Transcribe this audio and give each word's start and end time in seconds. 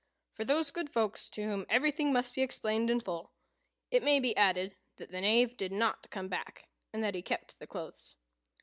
For 0.31 0.43
those 0.43 0.71
good 0.71 0.89
folks 0.89 1.29
to 1.29 1.43
whom 1.43 1.63
everything 1.69 2.11
must 2.11 2.33
be 2.33 2.41
explained 2.41 2.89
in 2.89 2.99
full, 2.99 3.31
it 3.91 4.01
may 4.01 4.19
be 4.19 4.35
added 4.35 4.75
that 4.95 5.11
the 5.11 5.21
Knave 5.21 5.55
did 5.55 5.71
not 5.71 6.09
come 6.09 6.27
back, 6.27 6.67
and 6.91 7.03
that 7.03 7.13
he 7.13 7.21
kept 7.21 7.59
the 7.59 7.67
clothes. 7.67 8.15